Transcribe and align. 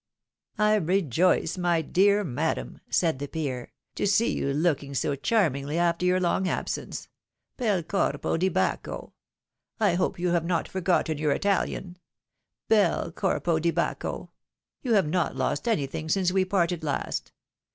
^" 0.59 0.63
I 0.67 0.77
rejoice, 0.77 1.59
my 1.59 1.83
dear 1.83 2.23
madam,'' 2.23 2.81
said 2.89 3.19
the 3.19 3.27
peer," 3.27 3.71
to 3.97 4.07
see 4.07 4.33
you 4.35 4.51
looking 4.51 4.95
so 4.95 5.13
charmingly 5.13 5.77
after 5.77 6.07
your 6.07 6.19
long 6.19 6.47
absence— 6.47 7.07
Pel 7.59 7.83
corpo 7.83 8.35
di 8.35 8.49
Bacco!— 8.49 9.11
I 9.89 9.93
hope 9.93 10.17
you 10.17 10.29
have 10.29 10.43
not 10.43 10.67
forgotten 10.67 11.19
your 11.19 11.37
ItaKan?— 11.37 11.97
Pel 12.71 13.11
corpo 13.11 13.59
di 13.59 13.69
Bacco! 13.71 14.29
you 14.81 14.93
have 14.93 15.05
not 15.07 15.35
lost 15.35 15.67
anything 15.67 16.09
since 16.09 16.31
we 16.31 16.45
parted 16.45 16.83
last. 16.83 17.31